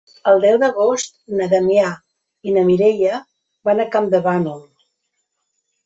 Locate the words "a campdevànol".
3.85-4.61